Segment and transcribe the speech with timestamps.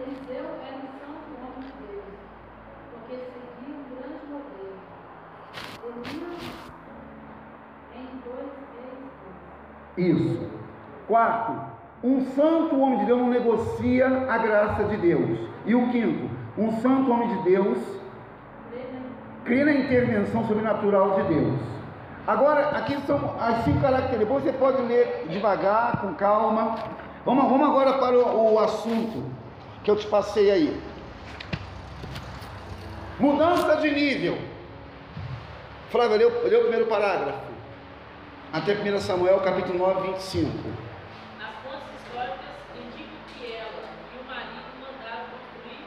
[0.00, 2.04] Eliseu era um santo homem de Deus,
[2.90, 4.78] porque seguia um grande modelo.
[5.86, 6.42] Elias
[7.94, 8.50] em dois
[9.96, 10.16] reis.
[10.16, 10.50] Isso.
[11.06, 11.52] Quarto,
[12.02, 15.38] um santo homem de Deus não negocia a graça de Deus.
[15.66, 17.78] E o quinto, um santo homem de Deus
[19.44, 21.60] crê na intervenção sobrenatural de Deus.
[22.26, 24.18] Agora, aqui são as cinco características.
[24.18, 26.76] Depois você pode ler devagar, com calma.
[27.26, 29.39] Vamos, vamos agora para o, o assunto
[29.84, 30.80] que eu te passei aí.
[33.18, 34.38] Mudança de nível.
[35.90, 36.24] Flávio, lê,
[36.56, 37.50] o primeiro parágrafo.
[38.52, 40.48] Até 1 Samuel, capítulo 9, 25.
[41.40, 43.82] As fontes históricas indicam que ela
[44.14, 45.84] e o marido mandaram construir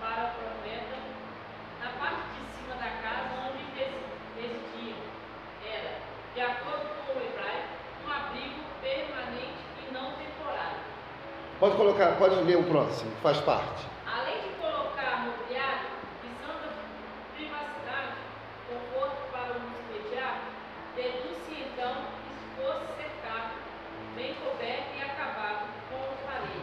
[0.00, 0.96] para o profeta,
[1.82, 4.06] na parte de cima da casa onde resi-
[4.38, 4.98] residiam,
[5.66, 5.98] era,
[6.34, 7.74] de acordo com o hebraico,
[8.06, 10.78] um abrigo permanente e não temporário.
[11.66, 13.84] Pode colocar, pode ler o próximo, faz parte.
[14.06, 15.88] Além de colocar mobiliário,
[16.22, 16.70] visando
[17.34, 18.12] privacidade,
[18.68, 20.42] conforto para o imediato,
[20.94, 23.50] deduz-se então que fosse cercado,
[24.14, 26.62] bem coberto e acabado com paredes.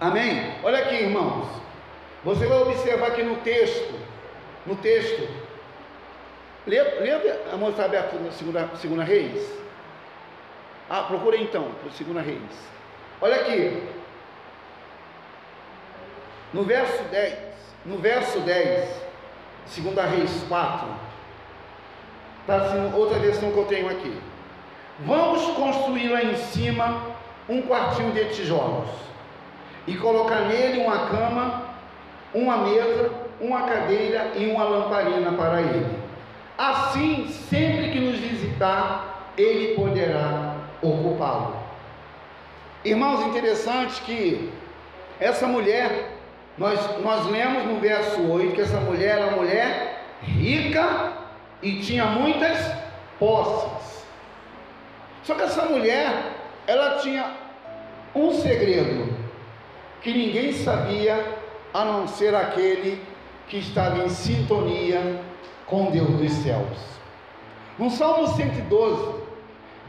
[0.00, 0.52] Amém?
[0.64, 1.46] Olha aqui, irmãos.
[2.24, 3.94] Você vai observar que no texto,
[4.66, 5.28] no texto,
[6.66, 6.80] lê
[7.52, 9.48] a moça aberta na segunda, segunda Reis.
[10.90, 12.68] Ah, procura então, para segunda Reis.
[13.20, 13.97] Olha aqui.
[16.52, 17.34] No verso 10,
[17.84, 18.88] no verso 10,
[19.66, 20.88] segunda Reis 4,
[22.40, 24.18] está assim, outra versão que eu tenho aqui.
[25.00, 27.02] Vamos construir lá em cima
[27.48, 28.88] um quartinho de tijolos
[29.86, 31.62] e colocar nele uma cama,
[32.34, 35.98] uma mesa, uma cadeira e uma lamparina para ele.
[36.56, 41.56] Assim, sempre que nos visitar, ele poderá ocupá-lo.
[42.84, 44.52] Irmãos, interessante que
[45.20, 46.17] essa mulher,
[46.58, 51.12] nós, nós lemos no verso 8 que essa mulher era uma mulher rica
[51.62, 52.58] e tinha muitas
[53.18, 54.04] posses.
[55.22, 56.32] Só que essa mulher,
[56.66, 57.32] ela tinha
[58.14, 59.16] um segredo
[60.02, 61.24] que ninguém sabia
[61.72, 63.02] a não ser aquele
[63.46, 65.20] que estava em sintonia
[65.66, 66.78] com Deus dos céus.
[67.78, 69.22] No Salmo 112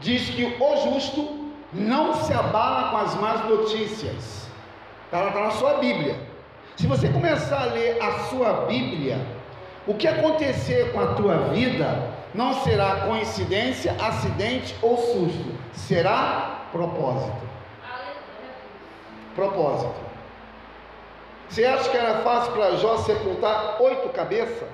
[0.00, 4.48] diz que o justo não se abala com as más notícias.
[5.06, 6.29] Está tá na sua Bíblia.
[6.80, 9.20] Se você começar a ler a sua Bíblia,
[9.86, 17.36] o que acontecer com a tua vida não será coincidência, acidente ou susto, será propósito.
[19.34, 19.94] Propósito.
[21.50, 24.66] Você acha que era fácil para Jó sepultar oito cabeças?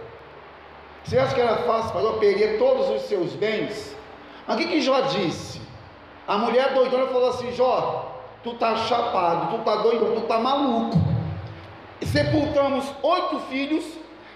[1.03, 3.97] Você acha que era fácil para Jó perder todos os seus bens?
[4.47, 5.61] Mas o que, que Jó disse?
[6.29, 8.15] A mulher doidona falou assim: Jó,
[8.45, 11.16] tu tá chapado, tu tá doido, tu tá maluco.
[12.03, 13.85] Sepultamos oito filhos,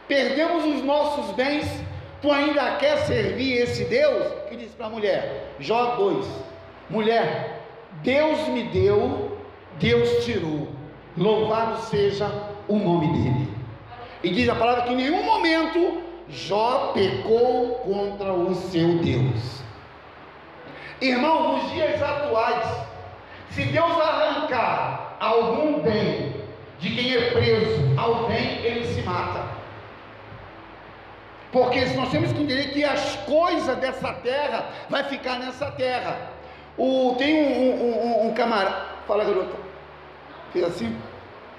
[0.08, 1.66] perdemos os nossos bens,
[2.22, 4.26] tu ainda quer servir esse Deus?
[4.48, 5.54] Que disse para a mulher?
[5.60, 6.26] Jó 2:
[6.88, 7.60] Mulher,
[8.02, 9.36] Deus me deu,
[9.78, 10.68] Deus tirou.
[11.16, 12.30] Louvado seja
[12.68, 13.48] o nome dele.
[14.22, 19.60] E diz a palavra que em nenhum momento Jó pecou contra o seu Deus.
[21.00, 22.86] Irmão, nos dias atuais,
[23.50, 26.39] se Deus arrancar algum bem
[26.80, 29.44] de quem é preso ao bem, ele se mata.
[31.52, 36.30] Porque nós temos que entender que as coisas dessa terra vai ficar nessa terra.
[36.78, 38.86] O, tem um, um, um, um camarada.
[39.06, 39.56] Fala, garota.
[40.52, 40.96] Fez assim?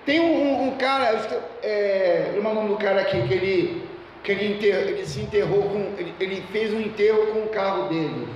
[0.06, 1.22] Tem um, cara,
[1.62, 3.90] é, o nome do cara aqui, que ele,
[4.24, 5.94] que ele, ele se enterrou com.
[5.98, 8.28] Ele, ele fez um enterro com o carro dele.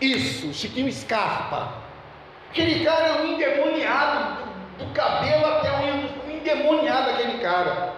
[0.00, 1.74] Isso, Chiquinho Scarpa.
[2.50, 4.41] Aquele cara é um endemoniado,
[4.82, 7.92] do, cabelo até um endemoniado aquele cara.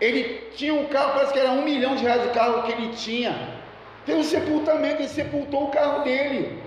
[0.00, 2.88] Ele tinha um carro, parece que era um milhão de reais o carro que ele
[2.94, 3.58] tinha.
[4.06, 6.62] Teve um sepultamento, ele sepultou o carro dele.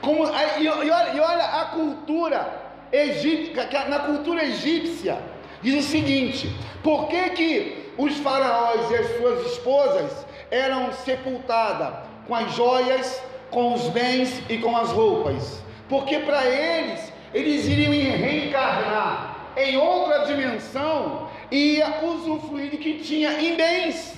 [0.00, 5.18] Como, e, e olha, e olha a cultura egípcia, na cultura egípcia,
[5.60, 11.94] diz o seguinte: por que, que os faraós e as suas esposas eram sepultadas
[12.26, 15.62] com as joias, com os bens e com as roupas?
[15.88, 23.40] Porque para eles, eles iriam reencarnar em outra dimensão e ia usufruir do que tinha
[23.40, 24.16] em bens.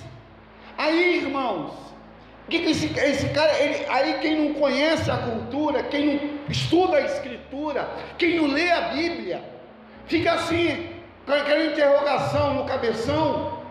[0.77, 1.81] Aí, irmãos,
[2.51, 6.97] que, que esse, esse cara, ele, aí quem não conhece a cultura, quem não estuda
[6.97, 9.41] a escritura, quem não lê a Bíblia,
[10.05, 10.89] fica assim,
[11.25, 13.61] com aquela interrogação no cabeção,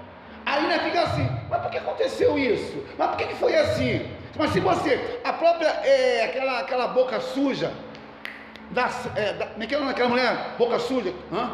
[0.47, 2.83] aí né, fica assim, mas por que aconteceu isso?
[2.97, 4.07] Mas por que, que foi assim?
[4.37, 7.73] Mas se você, a própria, é, aquela, aquela boca suja,
[8.71, 10.55] da, é, da como é que é daquela mulher?
[10.59, 11.13] Boca suja?
[11.33, 11.51] Hã?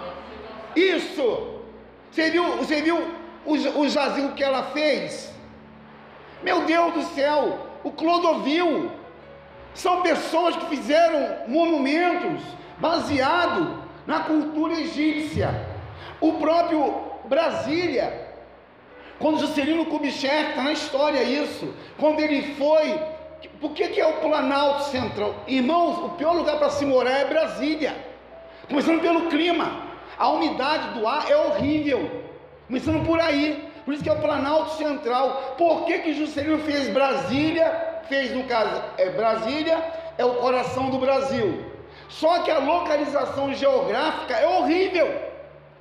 [0.74, 1.62] Isso!
[2.10, 2.98] Você viu, você viu
[3.44, 5.32] o, o jazigo que ela fez?
[6.42, 7.66] Meu Deus do céu!
[7.82, 8.90] O Clodovil
[9.74, 12.42] são pessoas que fizeram monumentos
[12.78, 15.50] baseado na cultura egípcia.
[16.20, 18.28] O próprio Brasília,
[19.18, 22.98] quando Juscelino Kubitschek, está na história isso, quando ele foi,
[23.60, 25.34] por que, que é o Planalto Central?
[25.46, 27.96] Irmãos, o pior lugar para se morar é Brasília,
[28.68, 29.82] começando pelo clima,
[30.18, 32.22] a umidade do ar é horrível,
[32.66, 35.54] começando por aí, por isso que é o Planalto Central.
[35.56, 38.00] Por que, que Juscelino fez Brasília?
[38.08, 39.80] Fez, no caso, é Brasília,
[40.18, 41.64] é o coração do Brasil.
[42.08, 45.08] Só que a localização geográfica é horrível.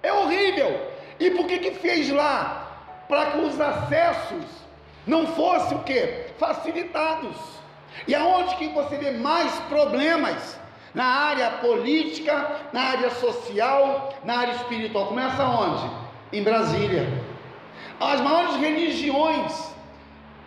[0.04, 0.80] É horrível.
[1.20, 3.06] E por que que fez lá?
[3.08, 4.46] Para que os acessos
[5.08, 6.28] não fossem o quê?
[6.38, 7.36] Facilitados.
[8.08, 10.60] E aonde que você vê mais problemas?
[10.94, 15.08] Na área política, na área social, na área espiritual.
[15.08, 15.92] Começa onde?
[16.32, 17.06] Em Brasília.
[18.00, 19.74] As maiores religiões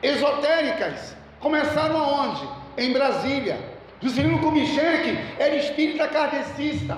[0.03, 2.49] esotéricas começaram aonde?
[2.79, 3.59] Em Brasília.
[4.01, 6.97] Juscelino Kubitschek era espírita kardecista.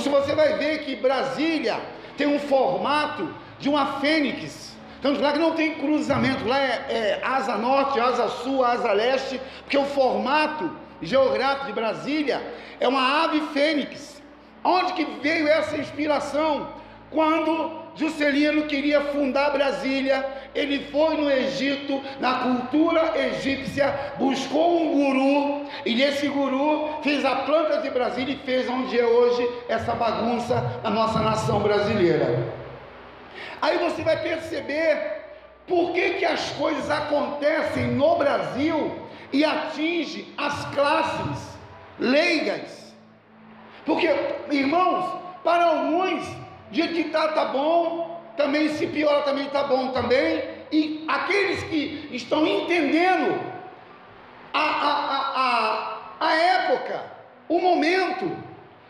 [0.00, 1.80] Se você vai ver que Brasília
[2.16, 3.28] tem um formato
[3.58, 4.71] de uma fênix,
[5.02, 9.40] tanto lá que não tem cruzamento, lá é, é asa norte, asa sul, asa leste,
[9.62, 10.70] porque o formato
[11.02, 12.40] geográfico de Brasília
[12.78, 14.22] é uma ave fênix.
[14.62, 16.68] Onde que veio essa inspiração?
[17.10, 25.66] Quando Juscelino queria fundar Brasília, ele foi no Egito, na cultura egípcia, buscou um guru,
[25.84, 30.80] e esse guru fez a planta de Brasília e fez onde é hoje essa bagunça
[30.82, 32.61] na nossa nação brasileira.
[33.60, 35.22] Aí você vai perceber
[35.66, 41.58] por que, que as coisas acontecem no Brasil e atingem as classes
[41.98, 42.94] leigas.
[43.84, 44.08] Porque,
[44.50, 46.42] irmãos, para alguns
[46.72, 50.42] dia que está tá bom, também se piora também está bom também.
[50.72, 53.38] E aqueles que estão entendendo
[54.52, 57.02] a, a, a, a, a época,
[57.48, 58.34] o momento,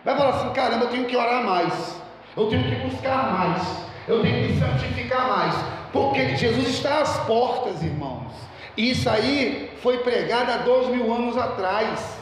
[0.05, 2.01] vai falar assim, caramba, eu tenho que orar mais,
[2.37, 3.63] eu tenho que buscar mais,
[4.09, 5.55] eu tenho que santificar mais,
[5.93, 8.33] porque Jesus está às portas, irmãos.
[8.77, 12.17] Isso aí foi pregado há dois mil anos atrás.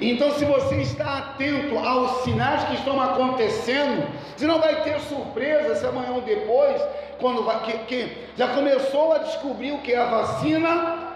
[0.00, 5.74] Então, se você está atento aos sinais que estão acontecendo, você não vai ter surpresa
[5.76, 6.80] se amanhã ou depois,
[7.20, 11.14] quando vai, que, que já começou a descobrir o que é a vacina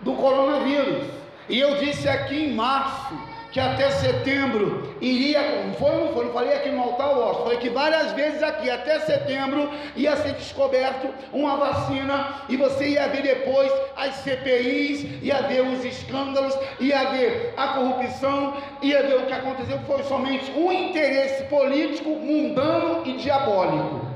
[0.00, 1.08] do coronavírus.
[1.48, 3.14] E eu disse aqui em março
[3.52, 5.40] que até setembro iria,
[5.78, 9.00] foi, não foi, não falei aqui no altar Washington, falei que várias vezes aqui, até
[9.00, 15.62] setembro ia ser descoberto uma vacina e você ia ver depois as CPIs, ia ver
[15.62, 21.44] os escândalos, ia ver a corrupção, ia ver o que aconteceu, foi somente um interesse
[21.44, 24.06] político, mundano e diabólico.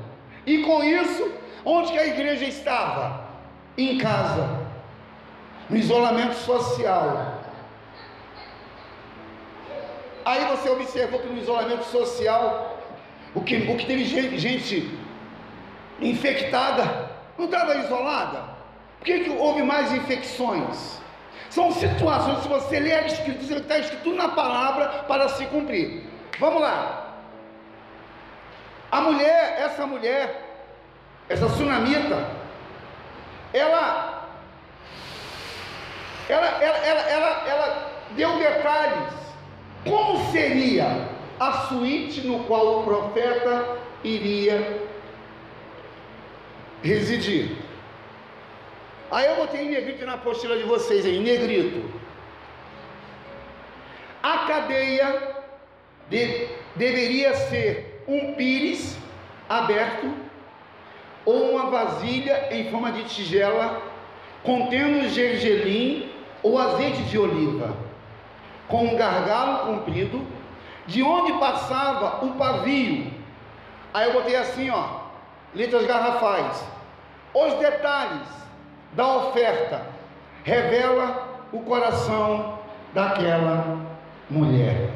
[0.47, 1.33] E com isso,
[1.65, 3.25] onde que a igreja estava?
[3.77, 4.61] Em casa,
[5.69, 7.34] no isolamento social
[10.25, 12.79] Aí você observou que no isolamento social,
[13.35, 14.99] o que, o que teve gente, gente
[16.01, 18.55] infectada, não estava isolada?
[18.99, 20.99] Por que, que houve mais infecções?
[21.51, 26.05] São situações, se você ler a Escritura, está escrito na palavra para se cumprir.
[26.41, 27.15] Vamos lá.
[28.91, 30.43] A mulher, essa mulher,
[31.29, 32.29] essa sunamita,
[33.53, 34.29] ela,
[36.29, 39.24] ela, ela, ela, ela, deu detalhes
[39.85, 44.81] como seria a suíte no qual o profeta iria
[46.83, 47.57] residir?
[49.11, 51.85] Aí eu botei em negrito na apostila de vocês aí, negrito.
[54.23, 55.37] A cadeia
[56.09, 58.97] de, deveria ser um pires
[59.49, 60.13] aberto
[61.25, 63.83] ou uma vasilha em forma de tigela
[64.43, 66.11] contendo gergelim
[66.43, 67.84] ou azeite de oliva
[68.69, 70.27] com um gargalo comprido,
[70.87, 73.13] de onde passava o pavio.
[73.93, 75.01] Aí eu botei assim, ó,
[75.55, 76.65] letras garrafais.
[77.33, 78.29] Os detalhes
[78.93, 79.87] da oferta
[80.45, 82.59] revela o coração
[82.93, 83.79] daquela
[84.31, 84.91] mulher.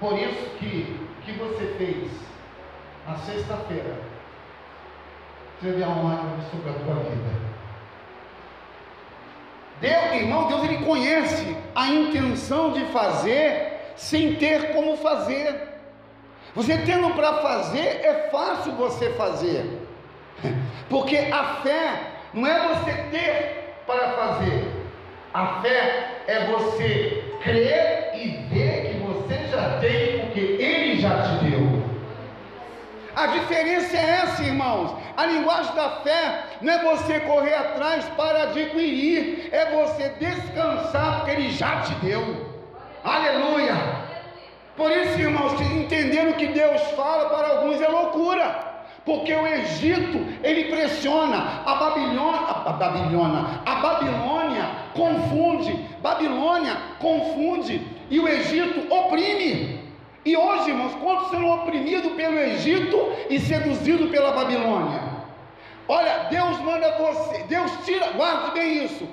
[0.00, 2.10] Por isso que que você fez
[3.06, 4.00] na sexta-feira,
[5.60, 7.47] teve a honra sobre a tua vida.
[9.80, 15.68] Deus, irmão, Deus ele conhece a intenção de fazer sem ter como fazer.
[16.54, 19.64] Você tendo para fazer, é fácil você fazer.
[20.88, 22.00] Porque a fé
[22.34, 24.68] não é você ter para fazer.
[25.32, 31.44] A fé é você crer e ver que você já tem, porque Ele já te
[31.44, 31.82] deu.
[33.18, 34.94] A diferença é essa, irmãos.
[35.16, 41.32] A linguagem da fé não é você correr atrás para adquirir, é você descansar, porque
[41.32, 42.22] Ele já te deu.
[43.02, 43.74] Aleluia!
[44.76, 48.68] Por isso, irmãos, entender o que Deus fala para alguns é loucura.
[49.04, 58.20] Porque o Egito, ele pressiona, a Babilônia, a Babilônia, a Babilônia confunde, Babilônia confunde, e
[58.20, 59.77] o Egito oprime.
[60.24, 65.00] E hoje, irmãos, quantos serão oprimidos pelo Egito e seduzidos pela Babilônia?
[65.86, 69.08] Olha, Deus manda você, Deus tira, guarde bem isso.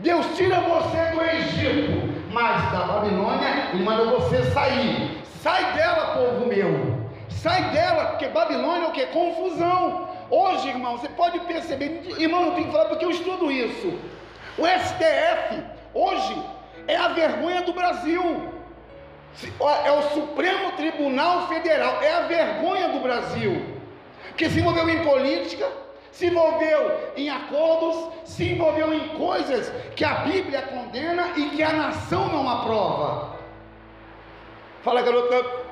[0.00, 5.18] Deus tira você do Egito, mas da Babilônia Ele manda você sair.
[5.40, 6.98] Sai dela, povo meu.
[7.30, 9.06] Sai dela, porque Babilônia é o que?
[9.06, 10.08] Confusão.
[10.30, 13.98] Hoje, irmão, você pode perceber, irmão, eu tenho que falar porque eu estudo isso.
[14.58, 15.62] O STF,
[15.94, 16.36] hoje,
[16.86, 18.57] é a vergonha do Brasil.
[19.84, 23.78] É o Supremo Tribunal Federal, é a vergonha do Brasil.
[24.36, 25.68] Que se envolveu em política,
[26.10, 31.72] se envolveu em acordos, se envolveu em coisas que a Bíblia condena e que a
[31.72, 33.36] nação não aprova.
[34.82, 35.67] Fala, garota.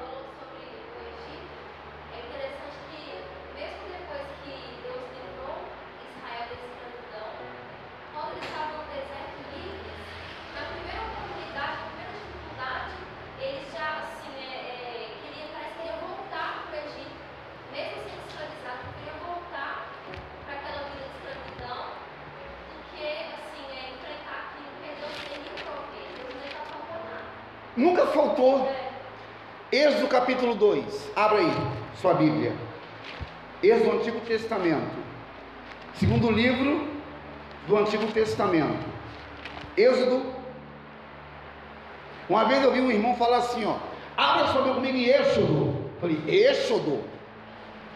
[27.76, 28.72] Nunca faltou.
[29.70, 31.10] Êxodo capítulo 2.
[31.14, 31.52] Abra aí
[32.00, 32.54] sua Bíblia.
[33.62, 34.96] Êxodo do Antigo Testamento.
[35.94, 36.88] Segundo livro
[37.66, 38.86] do Antigo Testamento.
[39.76, 40.34] Êxodo.
[42.28, 43.76] Uma vez eu vi um irmão falar assim, ó.
[44.16, 45.90] Abra sua Bíblia comigo em Êxodo.
[46.00, 47.04] Falei, Êxodo?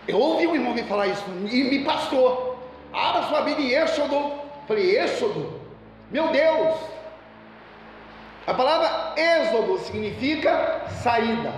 [0.06, 2.58] Eu ouvi um irmão me falar isso e me passou.
[2.92, 4.32] Abra sua Bíblia em Êxodo.
[4.68, 5.58] Falei, Êxodo?
[6.10, 6.99] Meu Deus!
[8.50, 11.54] A palavra êxodo significa saída.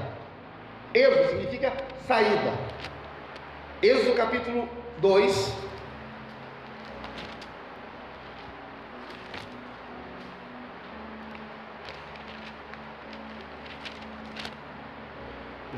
[0.93, 1.73] Êxodo significa
[2.07, 2.53] saída.
[3.83, 4.69] Êxodo capítulo
[4.99, 5.55] 2.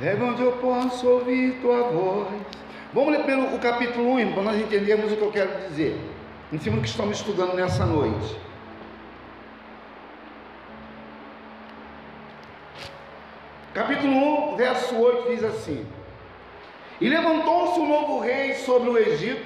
[0.01, 2.27] Leva onde eu posso ouvir tua voz.
[2.93, 5.97] Vamos ler pelo o capítulo 1, para nós entendermos o que eu quero dizer.
[6.53, 8.44] Em cima do que estamos estudando nessa noite.
[13.75, 15.85] Capítulo 1, verso 8 diz assim:
[17.01, 19.45] E levantou-se um novo rei sobre o Egito,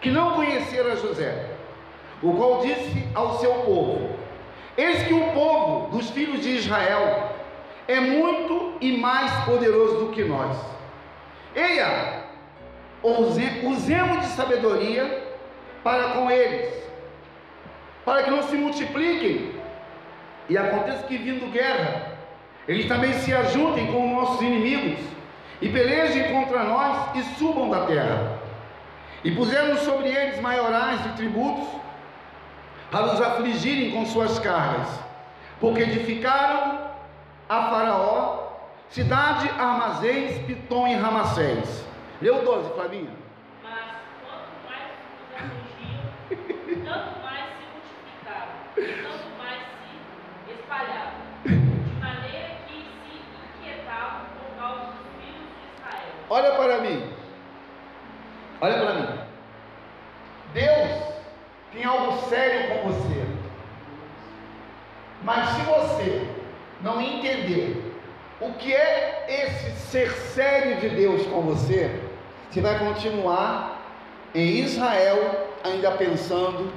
[0.00, 1.46] que não conhecera José,
[2.22, 4.16] o qual disse ao seu povo:
[4.78, 7.32] Eis que o povo dos filhos de Israel
[7.88, 10.56] é muito e mais poderoso do que nós.
[11.52, 12.22] Eia,
[13.02, 15.24] usemos de sabedoria
[15.82, 16.72] para com eles,
[18.04, 19.56] para que não se multipliquem,
[20.48, 22.05] e aconteça que vindo guerra,
[22.68, 25.04] eles também se ajuntem com nossos inimigos
[25.60, 28.38] e pelejem contra nós e subam da terra.
[29.24, 31.68] E puseram sobre eles maiorais de tributos
[32.92, 34.88] a nos afligirem com suas cargas,
[35.60, 36.86] porque edificaram
[37.48, 38.46] a Faraó
[38.88, 41.84] cidade, armazéns, Pitom e Ramacés.
[42.20, 43.10] Leu 12, Flavinha.
[43.62, 43.84] Mas
[44.22, 48.52] quanto mais os afligiam, tanto mais se multiplicaram,
[49.02, 49.15] tanto
[56.28, 57.02] Olha para mim.
[58.60, 59.06] Olha para mim.
[60.52, 61.02] Deus
[61.72, 63.26] tem algo sério com você.
[65.22, 66.28] Mas se você
[66.82, 67.94] não entender
[68.40, 72.00] o que é esse ser sério de Deus com você,
[72.50, 73.82] você vai continuar
[74.34, 76.72] em Israel ainda pensando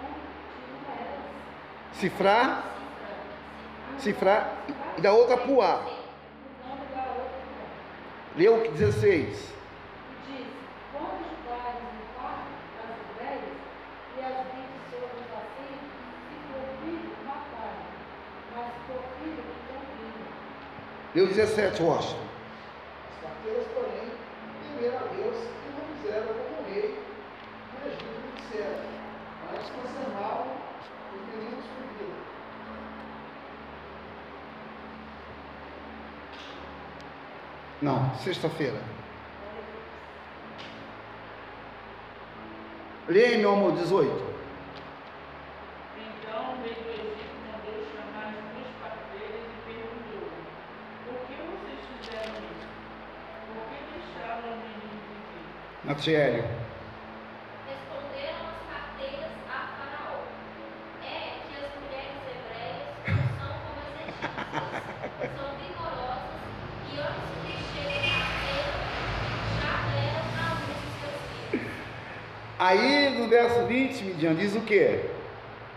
[0.03, 0.21] nome
[0.53, 1.17] de uma era
[1.95, 2.65] Cifrar,
[3.99, 4.53] cifrar
[4.99, 5.79] e da outra puar.
[5.79, 7.27] o nome da outra.
[8.37, 9.07] Leu 16.
[9.07, 9.53] E
[10.27, 10.47] diz:
[10.93, 13.57] Quando julgares o quarto das hebreias
[14.17, 15.81] e as vinte sobre assim,
[16.29, 17.89] se for filho, mataram,
[18.55, 20.29] mas se for filho, então filho.
[21.17, 22.27] Leu 17, Washington.
[23.11, 24.13] As parteiras, porém,
[24.63, 26.99] temeram a Deus e não fizeram como o rei
[27.87, 28.85] Egito lhe disseram,
[29.51, 30.53] mas conservavam
[31.15, 32.17] os meninos com vida.
[37.81, 38.81] Não, sexta-feira.
[43.09, 44.11] Leia, meu amor, 18.
[45.97, 50.29] Então o rei do Egito mandou chamar as duas parteiras e perguntou:
[51.07, 52.67] Por que vocês fizeram isso?
[53.47, 55.47] Por que deixaram o menino viver?
[55.87, 56.43] Natiele.
[57.69, 60.19] Responderam as parteiras a Faraó:
[61.05, 66.43] É que as mulheres hebreias não são como as egípcias, são vigorosas
[66.91, 68.75] e antes de serem parteiras
[69.63, 71.71] já deram à luz os seus filhos.
[72.59, 75.09] Aí no verso 20, Midian, diz o quê?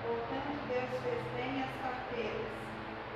[0.01, 2.49] Portanto, Deus fez bem as parteiras,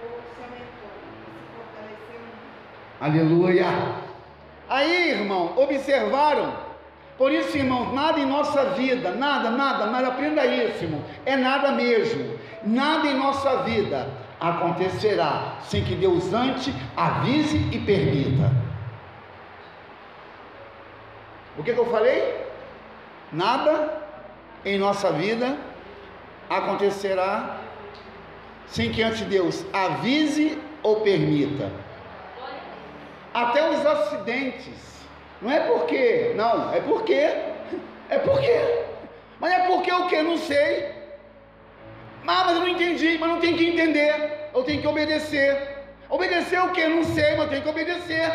[0.03, 2.53] ou se aumentou, e se fortaleceu muito.
[3.01, 3.65] Aleluia.
[4.69, 6.62] Aí, irmão, observaram?
[7.17, 11.03] Por isso, irmão, nada em nossa vida, nada, nada, nada, aprenda isso, irmão.
[11.25, 12.39] É nada mesmo.
[12.63, 14.07] Nada em nossa vida
[14.39, 18.51] acontecerá sem que Deus antes avise e permita.
[21.57, 22.45] O que, que eu falei?
[23.31, 24.01] Nada
[24.65, 25.57] em nossa vida
[26.49, 27.57] acontecerá
[28.67, 31.71] sem que antes Deus avise ou permita.
[33.33, 34.92] Até os acidentes.
[35.43, 37.13] Não é porque, não, é porque.
[38.09, 38.85] É porque.
[39.41, 40.21] Mas é porque o que?
[40.21, 40.89] Não sei.
[42.25, 44.49] Ah, mas eu não entendi, mas não tem que entender.
[44.55, 45.83] Eu tenho que obedecer.
[46.09, 46.87] Obedecer o que?
[46.87, 48.31] Não sei, mas eu tenho que obedecer.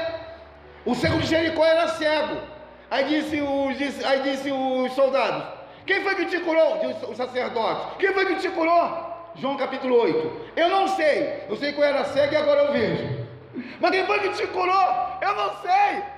[0.85, 2.37] O cego de Jericó era cego.
[2.90, 5.44] Aí disse os, aí disse os soldados:
[5.87, 6.78] Quem foi que te curou?
[6.78, 9.33] Disse o sacerdote: Quem foi que te curou?
[9.35, 10.50] João capítulo 8.
[10.56, 11.44] Eu não sei.
[11.48, 13.26] Eu sei que eu era cego e agora eu vejo.
[13.80, 15.18] Mas quem foi que te curou?
[15.22, 16.17] Eu não sei.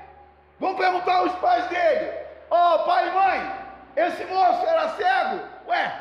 [0.60, 2.12] Vamos perguntar aos pais dele.
[2.50, 3.52] Ô pai e mãe,
[3.96, 5.40] esse moço era cego?
[5.66, 5.92] Ué,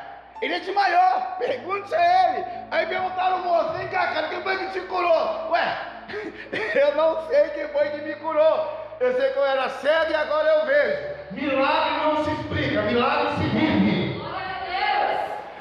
[0.41, 2.45] ele é de maior, pergunte a ele.
[2.69, 5.51] Aí perguntaram ao moço, vem cá, cara, quem foi que te curou?
[5.51, 5.77] Ué,
[6.75, 8.77] eu não sei quem foi que me curou.
[8.99, 11.19] Eu sei que eu era cego e agora eu vejo.
[11.31, 13.78] Milagre não se explica, milagre se vive.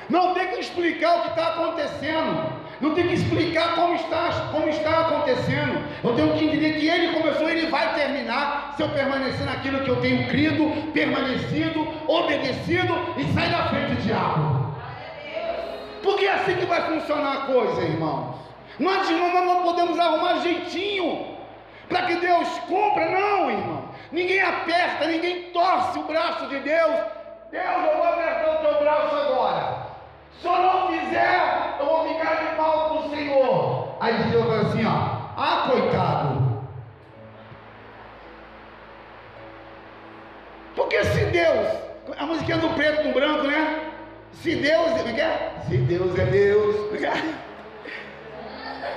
[0.09, 2.59] Não tem que explicar o que está acontecendo.
[2.81, 5.83] Não tem que explicar como está, como está acontecendo.
[6.03, 9.88] Eu tenho que entender que ele começou, ele vai terminar se eu permanecer naquilo que
[9.88, 14.77] eu tenho crido, permanecido, obedecido e sair da frente diabo.
[16.03, 18.37] Porque é assim que vai funcionar a coisa, irmãos.
[18.79, 21.37] Não nós não podemos arrumar jeitinho
[21.88, 23.88] para que Deus cumpra, não, irmão.
[24.12, 26.94] Ninguém aperta, ninguém torce o braço de Deus.
[27.51, 29.78] Deus, eu vou apertar o teu braço agora.
[30.41, 33.97] Se eu não fizer, eu vou ficar de mal com o Senhor.
[34.01, 35.19] Aí Deus fala assim, ó.
[35.37, 36.49] Ah, coitado.
[40.75, 41.69] Porque se Deus,
[42.17, 43.91] a musiquinha do preto no branco, né?
[44.33, 45.53] Se Deus, como é é?
[45.69, 47.49] Se Deus é Deus, como é é?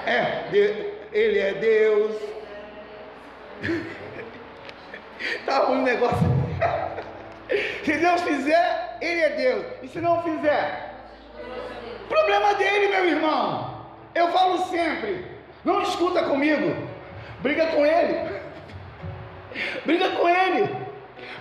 [0.06, 0.50] É,
[1.12, 2.15] Ele é Deus.
[5.46, 6.17] tá ruim o negócio.
[7.84, 9.65] se Deus fizer, Ele é Deus.
[9.82, 10.81] E se não fizer,
[12.32, 13.86] problema dele, meu irmão.
[14.15, 15.26] Eu falo sempre,
[15.65, 16.76] não discuta comigo,
[17.39, 18.39] briga com ele.
[19.86, 20.70] Briga com ele.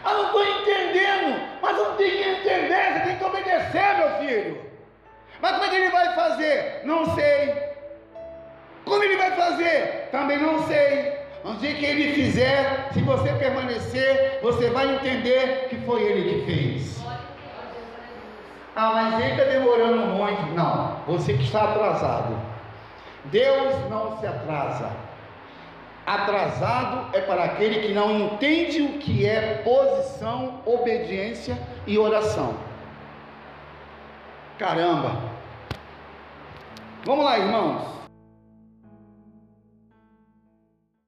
[0.05, 1.41] Ah, não estou entendendo.
[1.63, 4.61] Mas não tem que entender, você tem que obedecer, meu filho.
[5.41, 6.81] Mas como é que ele vai fazer?
[6.85, 7.55] Não sei.
[8.85, 10.09] Como ele vai fazer?
[10.11, 11.21] Também não sei.
[11.45, 16.47] No dia que ele fizer, se você permanecer, você vai entender que foi ele que
[16.47, 17.01] fez.
[18.83, 20.55] Ah, mas ele está demorando muito.
[20.55, 22.35] Não, você que está atrasado.
[23.27, 24.91] Deus não se atrasa.
[26.07, 32.55] Atrasado é para aquele que não entende o que é posição, obediência e oração.
[34.59, 35.15] Caramba!
[37.05, 38.00] Vamos lá, irmãos.